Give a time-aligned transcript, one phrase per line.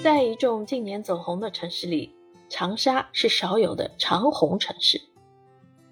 [0.00, 2.14] 在一众近年走红的城市里，
[2.48, 5.00] 长沙是少有的长红城市。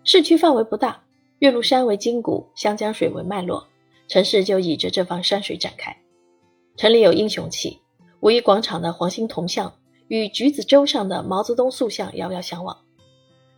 [0.05, 1.03] 市区范围不大，
[1.41, 3.67] 岳麓山为筋骨，湘江水为脉络，
[4.07, 5.95] 城市就倚着这方山水展开。
[6.77, 7.81] 城里有英雄气，
[8.21, 9.75] 五一广场的黄兴铜像
[10.07, 12.77] 与橘子洲上的毛泽东塑像遥遥相望；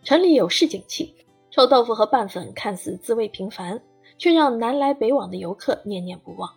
[0.03, 1.15] 城里有市井气，
[1.51, 3.79] 臭豆腐和拌粉看似滋味平凡，
[4.17, 6.49] 却让南来北往的游客念念不忘；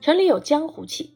[0.00, 1.12] 城里有江湖气。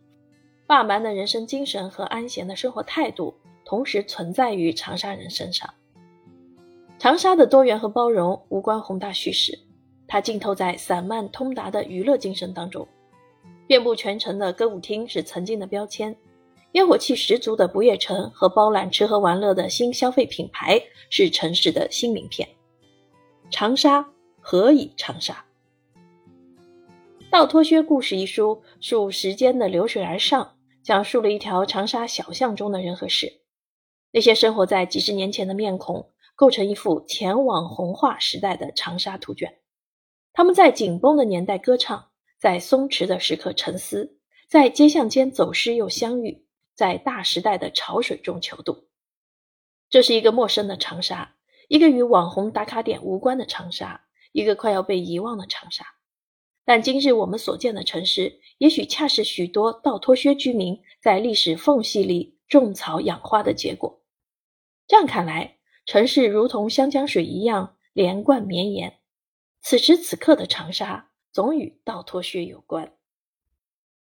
[0.72, 5.68] 霸蛮的人生精神和安闲的生活态度同时存在于长沙人身上。
[6.98, 9.58] 长沙的多元和包容无关宏大叙事，
[10.08, 12.88] 它浸透在散漫通达的娱乐精神当中。
[13.66, 16.16] 遍布全城的歌舞厅是曾经的标签，
[16.72, 22.48] 烟火气十足的不夜城和包揽吃喝玩乐的新消费品牌是城市的新名片。
[23.50, 24.08] 长沙
[24.40, 25.34] 何以长沙？
[27.30, 33.42] 《倒脱靴故事》一书数时间的流水而上，讲述了一条长沙小巷中的人和事。
[34.10, 39.60] 那些生活在几十年前的面孔，构成一幅前往红化时代的长沙图卷。
[40.32, 48.88] 他们在紧绷的年代歌唱，在松弛的时刻沉思，在街巷间走失又相遇，在大时代的潮水中求渡。
[49.88, 51.36] 这是一个陌生的长沙，
[51.68, 55.84] 一个与网红打卡点无关的长沙，一个快要被遗忘的长沙。
[56.64, 64.00] 但今日我们所见的城市，也许恰是许多倒脱靴居民在历史缝隙里种草养花的结果。
[64.86, 69.00] 这样看来，城市如同湘江水一样连贯绵延。
[69.60, 72.92] 此时此刻的长沙，总与倒脱靴有关。